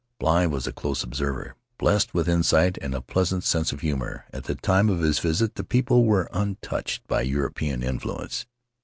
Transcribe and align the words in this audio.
Bligh 0.17 0.47
was 0.47 0.65
a 0.65 0.71
close 0.73 1.03
observer, 1.03 1.53
blessed 1.77 2.11
with 2.11 2.27
insight 2.27 2.75
and 2.81 2.95
a 2.95 3.01
pleasant 3.01 3.43
sense 3.43 3.71
of 3.71 3.81
humor; 3.81 4.25
at 4.33 4.45
the 4.45 4.55
time 4.55 4.89
of 4.89 5.01
his 5.01 5.19
visit 5.19 5.53
the 5.53 5.63
people 5.63 6.05
were 6.05 6.27
untouched 6.33 7.05
by 7.07 7.21
European 7.21 7.83
influence. 7.83 8.47